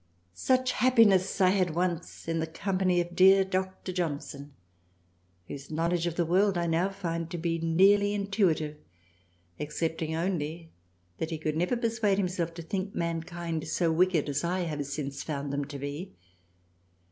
[0.33, 3.91] Such happiness had I once in the Company of dear Dr.
[3.93, 4.55] Johnson
[5.47, 8.77] whose knowledge of the World I now find to be nearly intuitive,
[9.59, 10.69] excepting only f
[11.19, 14.83] that he could never persuade himself to think man kind so wicked as I have
[14.87, 16.15] since found them to be.